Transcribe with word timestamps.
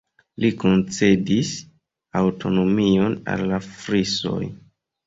Li 0.43 0.49
koncedis 0.63 1.51
aŭtonomion 2.23 3.21
al 3.37 3.47
la 3.55 3.63
Frisoj. 3.71 4.43